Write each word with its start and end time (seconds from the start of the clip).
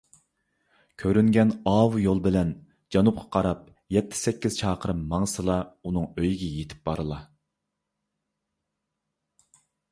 كۆرۈنگەن 1.01 1.51
ئاۋۇ 1.71 1.99
يول 2.03 2.21
بىلەن 2.27 2.53
جەنۇبقا 2.95 3.27
قاراپ 3.37 3.69
يەتتە- 3.97 4.19
سەككىز 4.23 4.57
چاقىرىم 4.63 5.05
ماڭسىلا، 5.13 5.59
ئۇنىڭ 5.89 6.09
ئۆيىگە 6.17 6.51
يېتىپ 6.57 6.91
بارىلا. 6.91 7.23